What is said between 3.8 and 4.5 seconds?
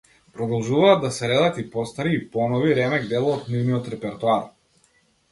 репертоар.